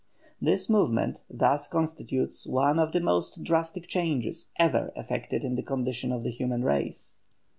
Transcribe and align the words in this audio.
This 0.41 0.67
movement 0.67 1.19
thus 1.29 1.67
constitutes 1.67 2.47
one 2.47 2.79
of 2.79 2.91
the 2.91 2.99
most 2.99 3.43
drastic 3.43 3.87
changes 3.87 4.49
ever 4.57 4.91
effected 4.95 5.43
in 5.43 5.53
the 5.53 5.61
condition 5.61 6.11
of 6.11 6.23
the 6.23 6.31
human 6.31 6.63
race. 6.63 7.17